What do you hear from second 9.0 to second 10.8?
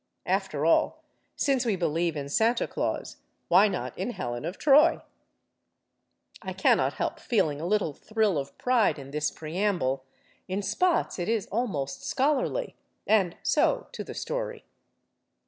this preamble. In